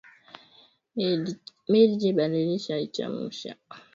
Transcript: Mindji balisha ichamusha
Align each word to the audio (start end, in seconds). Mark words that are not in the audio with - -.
Mindji 1.69 2.09
balisha 2.17 2.75
ichamusha 2.85 3.51